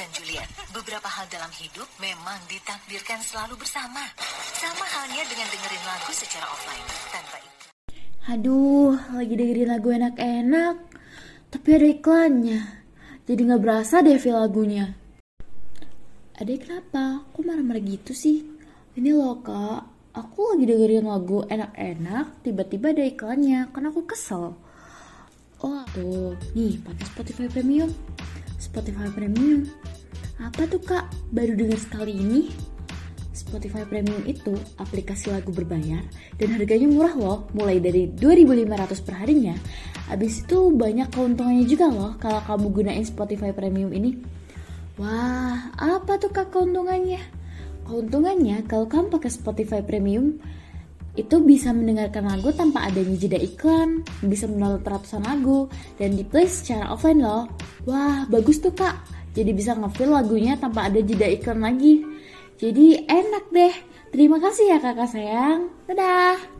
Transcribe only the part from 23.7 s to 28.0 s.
aku kesel. Oh tuh, nih pakai Spotify Premium.